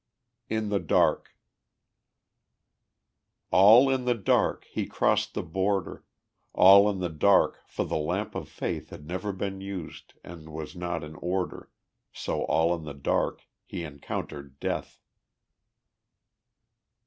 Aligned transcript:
In 0.49 0.69
the 0.69 0.79
Dark 0.79 1.35
All 3.51 3.87
in 3.87 4.05
the 4.05 4.15
dark 4.15 4.65
he 4.65 4.87
crossed 4.87 5.35
the 5.35 5.43
border! 5.43 6.03
All 6.53 6.89
in 6.89 6.97
the 7.01 7.07
dark, 7.09 7.59
for 7.67 7.85
the 7.85 7.99
lamp 7.99 8.33
of 8.33 8.49
faith 8.49 8.89
Had 8.89 9.05
never 9.05 9.31
been 9.31 9.61
used, 9.61 10.15
and 10.23 10.49
was 10.51 10.75
not 10.75 11.03
in 11.03 11.13
order 11.17 11.69
So 12.11 12.45
all 12.45 12.73
in 12.75 12.83
the 12.83 12.95
dark 12.95 13.43
he 13.63 13.83
encountered 13.83 14.59
Death. 14.59 14.97